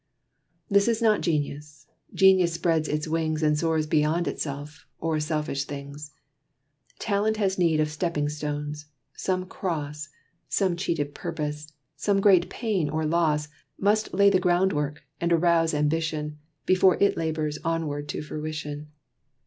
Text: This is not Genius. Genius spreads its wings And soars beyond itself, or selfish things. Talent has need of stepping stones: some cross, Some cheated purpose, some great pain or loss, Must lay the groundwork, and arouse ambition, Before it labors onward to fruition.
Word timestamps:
This 0.67 0.87
is 0.87 0.99
not 0.99 1.21
Genius. 1.21 1.85
Genius 2.11 2.53
spreads 2.55 2.87
its 2.87 3.07
wings 3.07 3.43
And 3.43 3.55
soars 3.55 3.85
beyond 3.85 4.27
itself, 4.27 4.87
or 4.97 5.19
selfish 5.19 5.65
things. 5.65 6.15
Talent 6.97 7.37
has 7.37 7.59
need 7.59 7.79
of 7.79 7.87
stepping 7.87 8.27
stones: 8.27 8.87
some 9.13 9.45
cross, 9.45 10.09
Some 10.49 10.75
cheated 10.75 11.13
purpose, 11.13 11.71
some 11.97 12.19
great 12.19 12.49
pain 12.49 12.89
or 12.89 13.05
loss, 13.05 13.47
Must 13.77 14.11
lay 14.11 14.31
the 14.31 14.39
groundwork, 14.39 15.03
and 15.19 15.31
arouse 15.31 15.71
ambition, 15.75 16.39
Before 16.65 16.97
it 16.99 17.15
labors 17.15 17.59
onward 17.63 18.09
to 18.09 18.23
fruition. 18.23 18.87